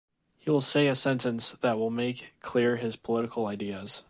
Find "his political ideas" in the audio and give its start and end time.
2.77-3.99